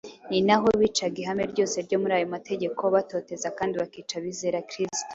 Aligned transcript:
ni 0.29 0.39
naho 0.47 0.67
bicaga 0.81 1.17
ihame 1.21 1.43
ryose 1.51 1.77
ryo 1.85 1.97
muri 2.01 2.13
ayo 2.17 2.27
mategeko 2.35 2.81
batoteza 2.95 3.47
kandi 3.57 3.73
bakica 3.81 4.13
abizera 4.19 4.65
Kristo. 4.69 5.05